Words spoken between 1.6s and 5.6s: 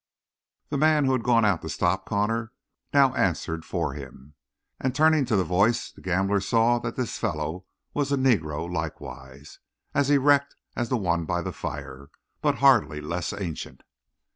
to stop Connor now answered for him, and turning to the